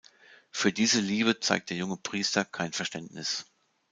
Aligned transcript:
Für 0.49 0.73
diese 0.73 0.99
Liebe 0.99 1.39
zeigt 1.41 1.69
der 1.69 1.77
junge 1.77 1.95
Priester 1.97 2.43
kein 2.43 2.73
Verständnis. 2.73 3.45